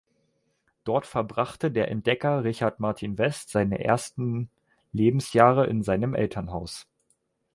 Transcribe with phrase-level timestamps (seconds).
[0.83, 4.49] Dort verbrachte der Entdecker Richard Martin West seine ersten
[4.93, 6.87] Lebensjahre in seinem Elternhaus.